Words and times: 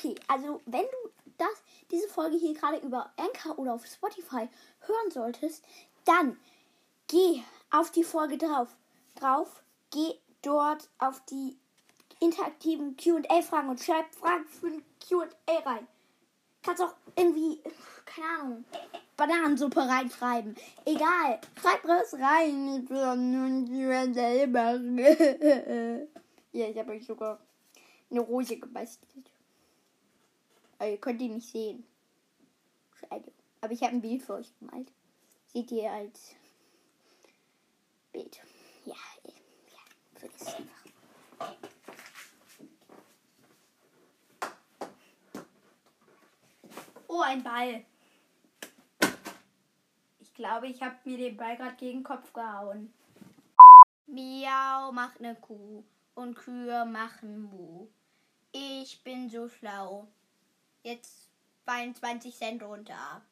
Okay, 0.00 0.14
also 0.28 0.62
wenn 0.64 0.80
du 0.80 1.10
das, 1.36 1.62
diese 1.90 2.08
Folge 2.08 2.38
hier 2.38 2.54
gerade 2.54 2.78
über 2.78 3.12
Anchor 3.18 3.58
oder 3.58 3.74
auf 3.74 3.84
Spotify 3.84 4.48
hören 4.86 5.10
solltest, 5.10 5.62
dann 6.06 6.38
geh 7.06 7.42
auf 7.70 7.90
die 7.90 8.04
Folge 8.04 8.38
drauf. 8.38 8.68
Drauf, 9.16 9.62
geh 9.90 10.14
dort 10.40 10.88
auf 10.98 11.22
die 11.26 11.54
interaktiven 12.18 12.96
QA-Fragen 12.96 13.68
und 13.68 13.80
schreib 13.80 14.14
Fragen 14.14 14.46
für 14.46 14.68
ein 14.68 14.82
QA 15.06 15.58
rein. 15.66 15.86
Kannst 16.62 16.82
auch 16.82 16.94
irgendwie, 17.16 17.60
keine 18.06 18.26
Ahnung, 18.40 18.64
Bananensuppe 19.18 19.80
reinschreiben. 19.80 20.56
Egal, 20.86 21.40
schreib 21.60 21.84
was 21.84 22.14
rein. 22.14 22.88
ja, 26.52 26.66
ich 26.68 26.78
habe 26.78 26.92
euch 26.92 27.04
sogar 27.04 27.38
eine 28.10 28.20
Rose 28.20 28.56
gebastelt. 28.56 29.30
Aber 30.80 30.88
ihr 30.88 30.98
könnt 30.98 31.20
die 31.20 31.28
nicht 31.28 31.46
sehen. 31.46 31.84
Schade. 32.94 33.30
Aber 33.60 33.70
ich 33.70 33.82
habe 33.82 33.92
ein 33.92 34.00
Bild 34.00 34.22
für 34.22 34.34
euch 34.34 34.50
gemalt. 34.58 34.90
Seht 35.48 35.70
ihr 35.72 35.92
als 35.92 36.34
Bild. 38.12 38.40
Ja, 38.86 38.94
ja, 39.26 39.78
für 40.14 40.28
das 40.28 40.54
einfach. 40.54 40.84
Oh, 47.08 47.20
ein 47.20 47.42
Ball. 47.42 47.84
Ich 50.20 50.32
glaube, 50.32 50.68
ich 50.68 50.80
habe 50.80 50.96
mir 51.04 51.18
den 51.18 51.36
Ball 51.36 51.58
gerade 51.58 51.76
gegen 51.76 51.98
den 51.98 52.04
Kopf 52.04 52.32
gehauen. 52.32 52.90
Miau 54.06 54.92
macht 54.92 55.18
eine 55.18 55.34
Kuh 55.34 55.84
und 56.14 56.36
Kühe 56.36 56.86
machen 56.86 57.42
Mu. 57.42 57.88
Ich 58.52 59.04
bin 59.04 59.28
so 59.28 59.46
schlau. 59.50 60.08
Jetzt 60.82 61.28
fallen 61.66 61.94
20 61.94 62.34
Cent 62.36 62.62
runter. 62.62 63.22